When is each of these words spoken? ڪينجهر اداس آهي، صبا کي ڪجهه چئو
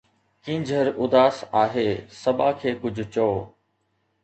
ڪينجهر 0.45 0.87
اداس 1.03 1.43
آهي، 1.65 1.85
صبا 2.23 2.49
کي 2.65 2.75
ڪجهه 2.83 3.09
چئو 3.13 3.31